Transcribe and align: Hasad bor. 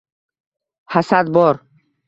Hasad 0.87 1.29
bor. 1.35 1.65